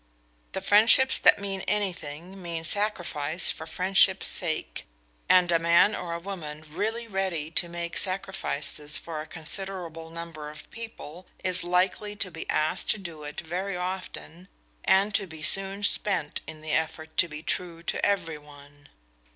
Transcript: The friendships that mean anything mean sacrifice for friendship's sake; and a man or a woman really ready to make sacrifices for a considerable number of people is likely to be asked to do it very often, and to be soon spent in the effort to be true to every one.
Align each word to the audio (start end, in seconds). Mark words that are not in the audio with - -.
The 0.53 0.61
friendships 0.63 1.19
that 1.19 1.37
mean 1.37 1.61
anything 1.67 2.41
mean 2.41 2.63
sacrifice 2.63 3.51
for 3.51 3.67
friendship's 3.67 4.25
sake; 4.25 4.87
and 5.29 5.51
a 5.51 5.59
man 5.59 5.93
or 5.93 6.13
a 6.13 6.19
woman 6.19 6.65
really 6.67 7.07
ready 7.07 7.51
to 7.51 7.69
make 7.69 7.95
sacrifices 7.95 8.97
for 8.97 9.21
a 9.21 9.27
considerable 9.27 10.09
number 10.09 10.49
of 10.49 10.67
people 10.71 11.27
is 11.43 11.63
likely 11.63 12.15
to 12.15 12.31
be 12.31 12.49
asked 12.49 12.89
to 12.89 12.97
do 12.97 13.21
it 13.23 13.41
very 13.41 13.77
often, 13.77 14.47
and 14.83 15.13
to 15.13 15.27
be 15.27 15.43
soon 15.43 15.83
spent 15.83 16.41
in 16.47 16.61
the 16.61 16.71
effort 16.71 17.15
to 17.17 17.27
be 17.27 17.43
true 17.43 17.83
to 17.83 18.03
every 18.03 18.39
one. 18.39 18.89